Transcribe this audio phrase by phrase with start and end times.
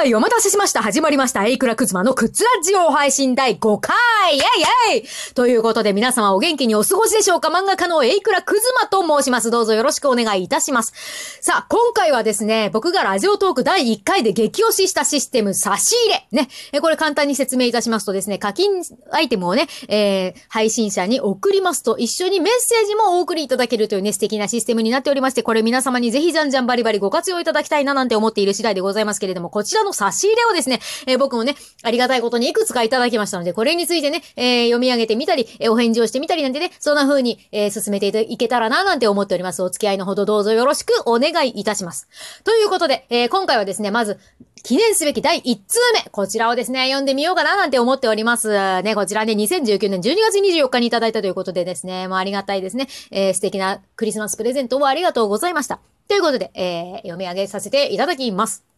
[0.00, 0.80] はい、お待たせしました。
[0.80, 1.44] 始まりました。
[1.44, 3.94] エイクラクズマのクッズラジオ配信第5回
[4.34, 9.50] イェイイェイということで皆様お元気にお過ごしでしょうか漫画家のエイクラクズマと申します。
[9.50, 10.94] どうぞよろしくお願いいたします。
[11.42, 16.26] さあ、今回はですね、僕がラジオトーク第1回で激推ししたシステム差し入れ。
[16.32, 16.48] ね。
[16.80, 39.62] これ簡単に説明いたしますとですね、課金アイテムをね、えー、配信者に送りますと一緒にメッセージもお送りいただけるというね、素敵なシステムになっておりまして、これ皆様にぜひじゃんじゃんバリバリご活用いただきたいななんて思っている次第でございますけれども、こちらの差し入れをですね、えー、僕もね、ありがたいことにいくつかいただきましたので、これについてね、えー、読み上げてみたり、えー、お返事をしてみたりなんてね、そんな風に、えー、進めていけたらななんて思っております。
[39.62, 42.08] お付き合いのほどどうぞよろしくお願いいたします。
[42.44, 44.18] ということで、えー、今回はですね、まず、
[44.62, 46.10] 記念すべき第1通目。
[46.10, 48.82] こちらをですね、読んでみようかななんて思っております。
[48.82, 52.88] ね、こちらね、2019年12月24日にいただいたということでですね、もうありがたいですね。
[53.10, 55.80] えー、素敵なクリスマスプレゼントをありがとうございました。
[56.08, 58.69] ということで、えー、読み上げさせていただきます。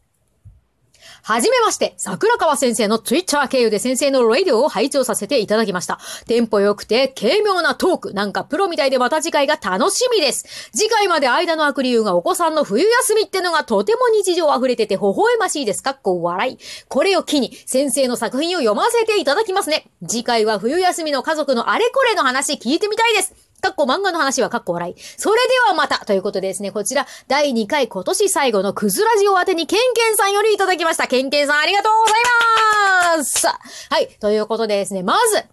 [1.24, 6.00] はじめまして、桜川先生のツイッター経由で先生のラディオを拝聴させていただきました。
[6.26, 8.12] テンポ良くて軽妙なトーク。
[8.12, 10.70] なんかプロみたいでまた次回が楽しみです。
[10.72, 15.82] 次回まで間の悪理由がお子さんの冬休みってのがとても日常溢れてて微笑ましいです。
[15.84, 16.58] かっこ笑い。
[16.88, 19.86] これを機に先生の作品を読ませていただきますね。
[20.04, 23.51] 次回は冬休みの家族のあれこれの話聞いてみたいです。
[23.62, 24.94] かっこ漫画の話はかっこ笑い。
[24.98, 31.06] それではまたということでですね、こちら、第2回今年最後のクズラジオ宛てにケンケンさんよりいただきました。
[31.06, 34.08] ケンケンさんありがとうございますはい。
[34.20, 35.44] ということでですね、まず、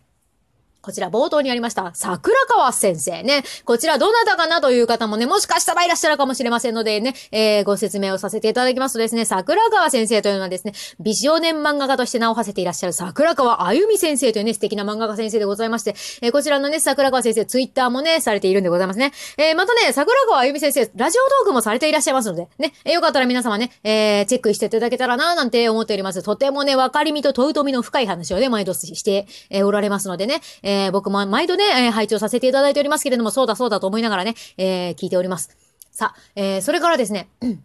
[0.81, 3.43] こちら冒頭にありました、桜川先生ね。
[3.65, 10.71] こちらどなたかなという方もね、もしかしたらいらっしゃるかもしれませんのでね、えー、ご説明をさせていただきますとですね、桜川先生というのはですね、
[11.01, 19.11] 美少年漫画家として名を馳せていらっしゃる桜川あゆみ先生というね、素敵な漫画家先生でございまして、えー、こちらのね、桜川先生、ツイッターもね、されているんでございますね。
[19.37, 26.23] えー、またね、桜川あゆみ先生、ラジオトークもされていらっしゃいますので、ね、えー、よかったら皆様ね、えー、チェックしていただけたらな、なんて思っております。
[26.23, 35.55] とてもね、わかりみと問うとみの深い話をね、毎度して、えー、おられますのでね、えー、僕も毎度ね、えー、配置をさせていただいておりますけれども、そうだそうだと思いながらね、えー、聞いております。
[35.91, 37.29] さあ、えー、それからですね、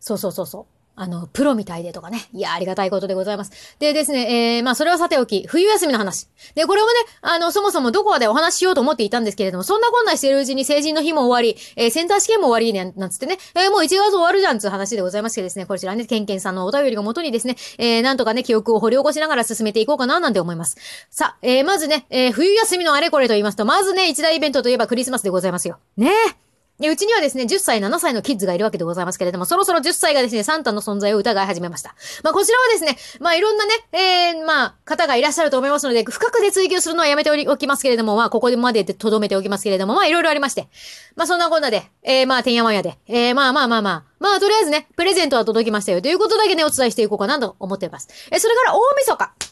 [0.00, 0.79] そうそうそうそう。
[1.00, 2.28] あの、プロみたいでとかね。
[2.34, 3.52] いや、ありがたいことでございます。
[3.78, 6.28] でですね、えー、まあ、それはさておき、冬休みの話。
[6.54, 20.76] で、これもね、あの、そもそもどこかでお話ししようと思っていたんですけれども、そんなこんなしてるうちに成人の日も終わり、えー、センター試験も終わりね、なんつってね、えー、もう1月終わるじゃんつう話でございますけどですね、こちらね、ケンケンさんのお便りがもとにですね、えー、なんとかね、記憶を掘り起こしながら進めていこうかな、なんて思います。
[21.08, 25.78] さ、えー、まずね、えー、冬休みのあれこれと言いますと、まずね、一大イベントといえばクリスマスでございますよ。
[25.96, 26.49] ねえ。
[26.80, 31.94] で、うちにはですね、10歳、7歳のキッズがいるわけでございますけれども、そろそろ10歳がですね、サンタの存在を疑い始めました。
[32.24, 40.68] まあ、こちらはですね、まあ、いろんなね、えー、まあ、方がいらっしゃると思いますので、深くで追求するのはやめておきますけれども、まあ、ここまでで留めておきますけれども、まあ、いろいろありまして。
[41.16, 48.08] まあ、そんなこんなで、えー、まあ、てんやわんやで、えー、まあまあまあまあ、まあ、とりあえずね、プレゼントは届きましたよということだけね、お伝えしていこうかなと思っています。
[48.30, 49.49] えそれから大晦日。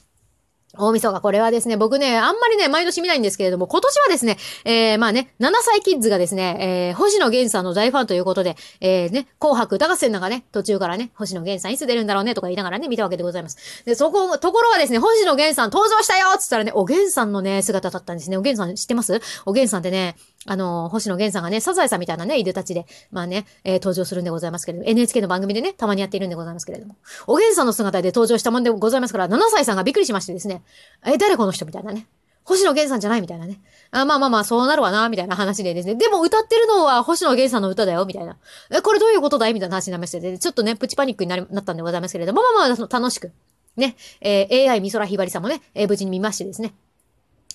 [0.78, 13.84] 大晦日、これはですね、僕ね、あんまりね、毎年見ないんですけれども、今年はですね、えー、まあね、7歳キッズがですね、えー、星野源さんの大ファンということで、えー、ね、紅白歌合戦なんかね、途中からね、星野源さんいつ出るんだろうね、とか言いながらね、見たわけでございます。
[13.84, 18.36] で、そこ、ところはですね、星野源さん登場したよつったらね、おげんさんのね、姿だったんですね。
[18.36, 19.20] おげんさん知ってます？
[19.46, 30.62] おげんさんってね、あの、星野源さんがね、サザエさんみたいなね、いでたちで、まあね、えー、登場するんでございますけれども、NHK の番組でね、たまにやっているんでございますけれども、おげんさんの姿で登場したもんでございますから、7歳さんがびっくりしましてですね、
[31.04, 32.06] え、誰この人みたいなね。
[32.44, 33.60] 星野源さんじゃないみたいなね。
[33.90, 35.96] あまあまあまあ、そうなるわな、みたいな話でですね。
[35.96, 38.38] でも歌ってるのは星野源さんの歌だよ、みたいな。
[38.70, 39.54] え、これどういうことだい？
[39.54, 43.32] みたいな話になりまして、ちょっとね、プチパニックになりなったんでございますけれども、まあまあまあ、楽しく。
[43.76, 46.72] ね、えー、AI 美空ひばりさんもね、えー、無事に見ましてですね。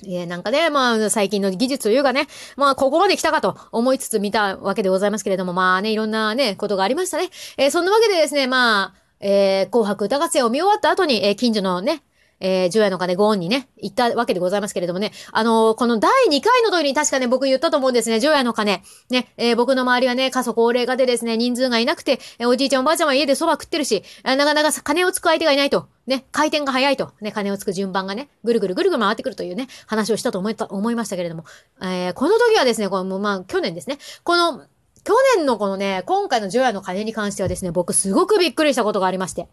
[0.07, 7.29] え、なんかね、まあ、最近の技術というかね、まあ、ここまで来たかと思いつつ見たわけでございますけれども、まあね、いろんなね、ことがありましたね。
[7.57, 12.03] えー、そんなわけでですね、まあ、えー、紅白歌合戦を見終わった後に、えー、近所のね、
[12.43, 18.83] えー、ジョヤの鐘ゴーンにね、行ったわけでございますけれどもね、あのー、この第2回の時に確かね、僕言ったと思うんですね、ジョヤの鐘。
[19.09, 25.87] ね、えー、僕の周りはね、過疎高齢化でですね、人数がいなくて、え、おじいちゃんおばあちゃんは家で蕎麦食ってるし、なかなか金をつく相手がいないと。
[26.05, 27.13] ね、回転が早いと。
[27.21, 31.45] ね、金をつく順番がね、ぐるぐるぐるぐる回ってくるというね、話をしたと思った、思いましたけれども、
[31.81, 34.65] えー、この時はですね、この、まあ、去年ですね、この、
[35.05, 39.47] 去年のこのね、今回のジョヤの鐘に関してはですね、僕すごくびっくりしたことがありまして。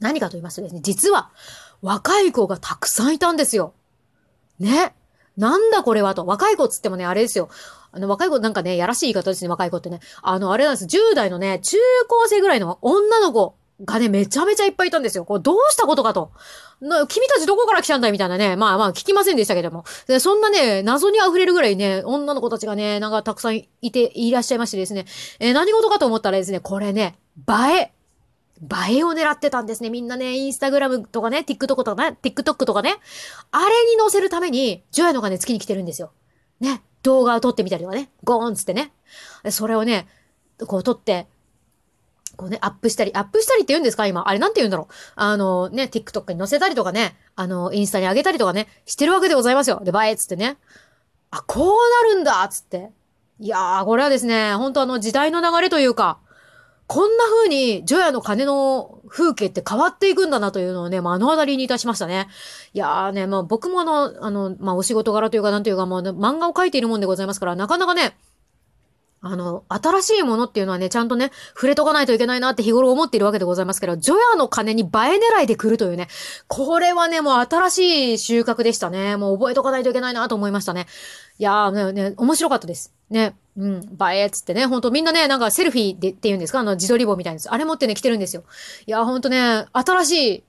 [0.00, 1.30] 何かと言いますとですね、実は、
[1.82, 3.74] 若い子がたくさんいたんですよ。
[4.58, 4.94] ね。
[5.36, 6.24] なんだこれはと。
[6.24, 7.48] 若い子っつってもね、あれですよ。
[7.92, 10.00] あの、若い子なんかね、やらしい言い方ですね、若い子ってね。
[10.22, 10.84] あの、あれなんです。
[10.84, 11.76] 10代のね、中
[12.08, 13.54] 高生ぐらいの女の子
[13.84, 15.24] がね、めちゃめちゃいっぱいいたんですよ。
[15.24, 16.32] こう、どうしたことかと。
[17.08, 18.56] 君たちどこから来たんだいみたいなね。
[18.56, 19.84] まあまあ、聞きませんでしたけども。
[20.06, 25.04] でそんなね、謎に溢れるぐらいね、女の子たちがね、なんかたくさんいて、いらっしゃいましてですね。
[25.38, 27.95] えー、何事かと思ったらですね、これね、映え。
[28.62, 29.90] 映えを狙ってたんですね。
[29.90, 32.96] みんなね、インスタグラムとかね、TikTok とかね、TikTok とかね、
[33.50, 36.12] あれに載せるために、ジョヤの金月に来てるんですよ。
[36.60, 38.92] ね、動画を撮ってみたりとかね、ゴーンつってね。
[39.50, 40.08] それをね、
[40.66, 41.26] こう撮って、
[42.36, 44.06] こうね、アップしたり、アップしたりって言うんですか？
[44.06, 44.28] 今。
[44.28, 44.94] あれなんて言うんだろう。
[45.16, 49.80] あのね、TikTok に載せたりとかね、あの、インスタに上げたりとかね、してるわけでございますよ。
[49.84, 50.58] で、バイっつってね。
[51.30, 52.90] あ、こうなるんだつって。
[53.40, 56.18] いやー、これはですね、本当あの時代の流れというか、
[56.86, 62.28] こんな風に、除夜の鐘の風景って変わっていくんだなというのをね、目の当たりにいたしましたね。
[62.74, 68.16] いやーね、まあ僕もあの、あの、まあお仕事柄というかなんというかもう、漫画を描いているもんでございますから、なかなかね、
[69.26, 74.88] あの、新しいものっていうのはね、ちゃんとね、触れとかないといけないなって日頃思っているわけでございますけど、ジョヤの鐘に映え
[75.38, 76.08] 狙いで来るというね、
[76.48, 79.16] これはね、もう新しい収穫でしたね。
[79.16, 80.86] もう覚えとかないといけないなと思いましたね。
[81.38, 82.92] いやーね、ね、面白かったです。
[83.10, 83.36] ね。
[83.56, 86.60] うん、映えっつってね、ほんとみんなね、なんかセルフィーでって言うんですか？
[86.60, 87.50] あの自撮り棒みたいなやつ。
[87.50, 88.44] あれ持ってね、来てるんですよ。
[88.86, 90.44] いやー、ほんとね、新しい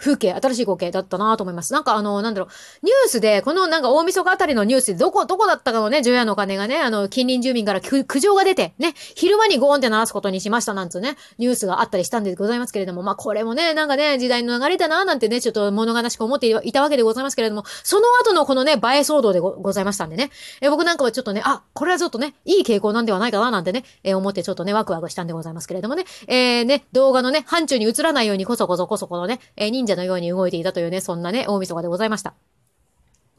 [0.00, 1.72] 風景、新しい光景だったなと思います。
[1.72, 20.30] なんかあの、なんだろう、ニュースで、このなんか大晦日あたりのニュースで、どこ、どこだったかのね、除夜の鐘がね、あの、近隣住民から苦情が出て、ね、昼間にゴーンって鳴らすことにしましたなんつうね、ニュースがあったりしたんでございますけれども、まあこれもね、なんかね、時代の流れだななんてね、ちょっと物悲しく思っていたわけでございますけれども、その後のこのね、映え騒動でございましたんでね、
[20.60, 32.34] え僕なんかはちょっとね、あ、これはちょっとね、いい傾向なんではないかななんてね、え思ってちょっとね、ワクワクしたんでございますけれどもね、えー、ね、動画のね、範疇に映らないようにこそこそこそこのね、え忍者のように動いていたというね、そんなね、大晦日でございました。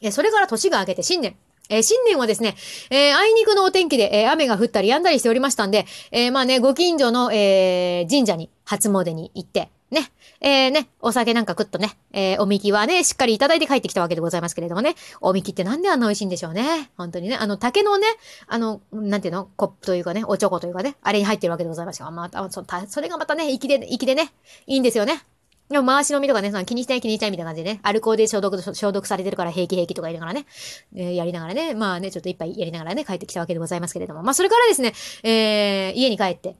[0.01, 1.35] え、それから年が明けて新年。
[1.69, 2.55] えー、新年はですね、
[2.89, 10.09] えー、あいにくのお天気で、えー、雨が降ったり止んだりしておりましたんで、えー、まあね、ご近所の、えー、神社に初詣に行って、ね、
[10.39, 16.89] えー、ね、お酒なんか食っとね、えー、おみきはね、しっかりいただいて帰ってきたわけでございますけれどもね、おみきってなんであんな美味しいんでしょうね。
[16.97, 18.07] 本当にね、あの、竹のね、
[18.47, 22.09] あの、なんていうの、コップというかね、おちょこというかね、あれに入ってるわけでございますよ。
[22.11, 24.33] まあ、そそれがまたね、息で、息でね、
[24.65, 25.23] いいんですよね。
[25.71, 30.45] でも回し飲みとかね、その気にしない気にしないみたいな感じでね、アルコールで消毒、消毒されてるから平気平気とか言いながらね、
[30.93, 36.57] えー、やりながらね、まあね、ちょっと一杯やりながらね、帰ってきたわけでございますけれども、まあそれからですね、えー、家に帰って、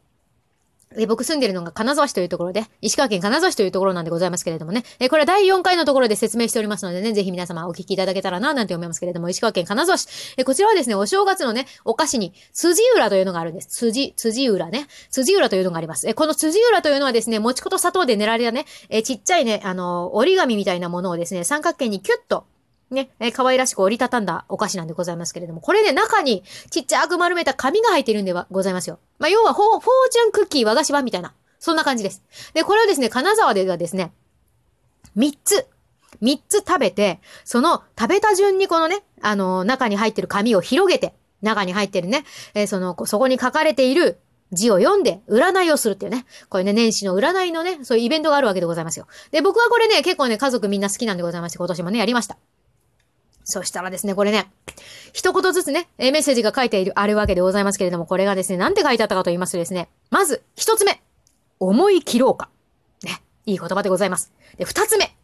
[0.98, 4.84] え僕住んでるのが金沢市というところで、石川県金沢市というところなんでございますけれどもね。
[5.00, 10.08] えこれは第4回のところで説明しておりますのでね、ぜひ皆様お聞きいただけたらな、なんて思いますけれども、石川県金沢市。
[10.38, 13.68] えこちらはですね、お正月のね、お菓子に、辻占というのがあるんです。
[13.68, 14.88] 辻、辻占ね。
[15.10, 16.08] 辻占というのがあります。
[16.10, 22.46] えこの辻占というのはですね、もち粉と砂糖で練られたね、えちっちゃいね、あの、折り紙みたいなものをですね、三角形にキュッと
[22.94, 29.00] ね、えー、可愛らしく折りたたんだお菓子なんでございますけれども、これね、中にちっちゃく丸めた紙が入っているんではございますよ。
[29.20, 31.34] まあ、要はフォー、フォーチュンクッキー和菓子版みたいな。
[31.60, 32.24] そんな感じです。
[32.54, 34.12] で、これをですね、金沢ではですね、
[35.16, 35.68] 3つ、
[36.22, 44.20] 3つ食べて、その食べた順にこのね、あのー、中に入ってる紙を広げて、中に入ってるね、えー、その、そこに書かれている
[44.52, 46.26] 字を読んで、占いをするっていうね。
[46.50, 49.08] これね、年始の占いのね、そういうイベントがあるわけでございますよ。
[49.32, 52.38] で、僕はこれね、結構ね、家族みんな好きなんでございまして、今年もね、やりました。
[53.44, 54.52] そしたらですね、これね、
[55.14, 61.02] 一言ずつね、メッセージが書いている、あるわけでございますけれども、これがですね、なんて書いてあったかと言いますとですね、まず、一つ目。
[61.60, 62.50] 思い切ろうか。
[63.04, 63.22] ね。
[63.46, 64.32] いい言葉でございます。
[64.58, 65.16] で、二つ目。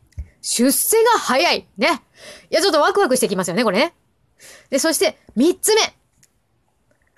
[0.41, 1.67] 出世が早い。
[1.77, 2.01] ね。
[2.49, 3.93] いや、ちょっとワクワクしてきますよね、これね。
[4.69, 5.81] で、そして、三つ目。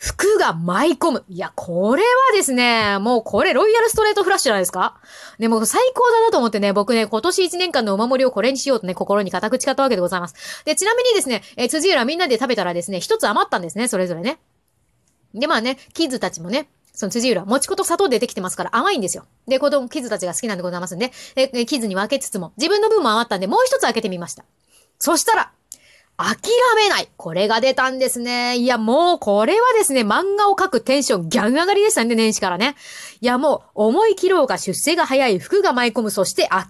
[0.01, 1.25] 服が舞い込む。
[1.27, 4.95] いや、これはですね、もうこれロイヤルストレートフラッシュじゃないですか？
[5.39, 10.63] でもう最高だなと思ってね、僕ね、今年1年間のお守りをこれにしようとね、心に固く誓ったわけでございます。
[10.63, 14.39] で、ちなみにですね、えー、辻浦みんなで食べたらですね、一つ余ったんですね、それぞれね。
[15.33, 19.25] で、まあね、キッズたちもね、その辻浦、もち粉と砂糖でできてますから甘いんですよ。
[19.47, 24.45] で、子供、キッズたちが好きなんでございますんで、え、キッズに分けつつも、自分の分も余ったんで、もう一つ開けてみました。
[24.97, 25.51] そしたら、
[26.19, 26.35] 諦
[26.75, 27.07] めない。
[27.15, 28.57] これが出たんですね。
[28.57, 32.75] いや、もうこれはですね、漫画を描くテンションギャン上がりでしたね、年始からね。
[33.21, 36.65] いや、もう、思い切ろうが出世が早い、服が舞い込む、そして諦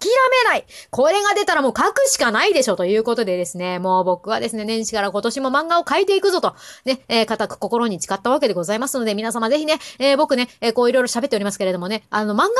[0.46, 0.68] めない。
[0.92, 6.54] これが出たらもう書くしかないでしょ、ということでですね、もう僕はですね、年始から今年も漫画を描いていくぞと、
[6.86, 12.54] ね、えー、固く心に誓ったわけでございますので、皆様ぜひね、えー、僕ね、えー、こういろいろ喋っておりますけれどもね、あの、漫画をね、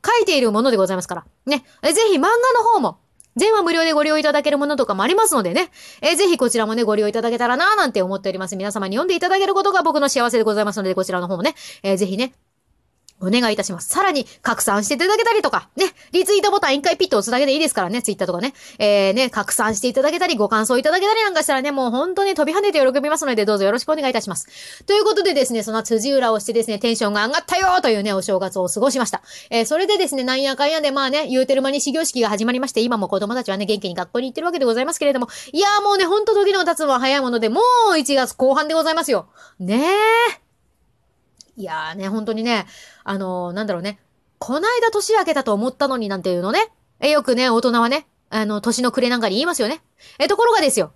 [0.00, 2.98] 描いているものでございますから、ね、えー、ぜひ漫画の方も、
[3.36, 5.70] 全話無料でご利用いただけるものとかもありますのでね。
[6.00, 8.56] えー、ぜひこちらもね、ご利用いただけたらなーなんて思っております。
[8.56, 12.32] 皆様に読んでいただけることが僕の幸せでございますので、こちらの方もね、えー、ぜひね、
[13.20, 13.88] お願いいたします。
[13.88, 18.52] さらに、拡散していただけたりとか、ね、リツイートボタン一回ピッと押すだけでいいですからね、ツイッターとかね。
[18.78, 24.84] えー、ね、拡散していただけたり、ご感想いただけたりなんかしたらね、もう本当に飛び跳ねて喜びますので、どうぞよろしくお願いいたします。
[24.84, 29.22] ということでですね、その辻裏をしてですね、テンションが上がったよというね、お正月を過ごしました。
[29.50, 37.60] えー、それでですね、なんやかんやで、まあね、言うてる間に始業式が始まりまして、今も子供たちはね、元気に学校に行ってるわけでございますけれども、いやーもうね、ほんと時の経つのは早いもので、も
[37.92, 39.28] う1月後半でございますよ。
[39.58, 39.84] ね
[40.40, 40.45] え。
[41.56, 42.66] いやーね、本当にね、
[43.02, 43.98] あのー、なんだろうね。
[44.38, 46.70] こないだ年明けたと思ったのになんていうのね。
[47.00, 49.82] え、よくね、大人はね、あの、年の暮れなんかに言いますよね。
[50.18, 50.92] え、ところがですよ。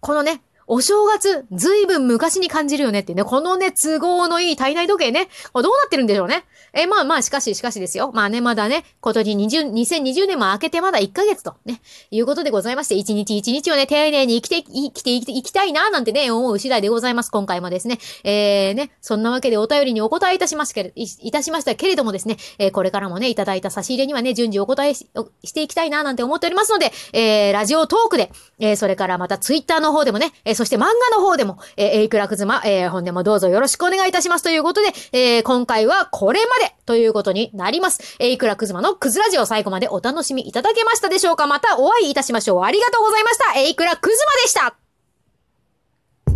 [0.00, 6.44] このね、お正月、ずいぶん昔に感じるよねってね、このね、都合のいい体内時計ね、どうなってるんでしょうね。
[6.72, 8.12] え、まあまあ、しかし、しかしですよ。
[8.14, 11.80] まあね、まだね、今年20、2020年も明けてまだ1ヶ月と、ね、
[12.12, 17.32] いうことでございまして、一日一日をね、丁寧に生きて、生きて、生きて、生きたいな、なんてね、思う次第でございます。
[17.32, 17.98] 今回もですね。
[18.22, 25.08] えー、ね、そんなわけでお便りにお答えいたしますけれ、いたしましたけれどもですね、えー、これからもね、いただいた差し入れにはね、順次お答えし
[25.42, 38.16] していきたいな、なんて思っておりますので、えー、ラジオトークで、えー、それからまたツイッターの方でもね、えー、そして漫画の方でも、えー、エイクラクズマ、えー、本年もどうぞよろしくお願いいたしますということで、えー、今回はこれまでということになります。
[38.18, 41.46] エイクラクズマのクズラジオ最後までお楽しみいただけましたでしょうか？
[41.46, 42.62] またお会いいたしましょう。
[42.64, 43.58] ありがとうございました。
[43.58, 44.89] エイクラクズマでした。